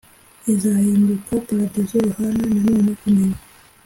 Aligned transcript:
izahinduka 0.53 1.31
paradizo 1.45 1.95
yohana 2.07 2.43
nanone 2.53 2.91
kumenya 3.01 3.39